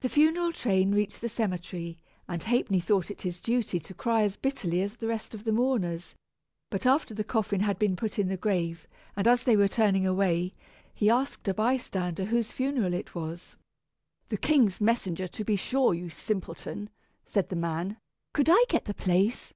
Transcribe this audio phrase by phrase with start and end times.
[0.00, 4.38] The funeral train reached the cemetery, and Ha'penny thought it his duty to cry as
[4.38, 6.14] bitterly as the rest of the mourners;
[6.70, 10.06] but after the coffin had been put in the grave, and as they were turning
[10.06, 10.54] away,
[10.94, 13.56] he asked a bystander whose funeral it was.
[14.28, 16.88] "The king's messenger, to be sure, you simpleton,"
[17.26, 17.98] said the man.
[18.32, 19.52] "Could I get the place?"